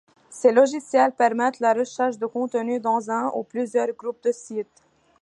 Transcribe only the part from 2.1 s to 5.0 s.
de contenus dans un ou plusieurs groupes de sites.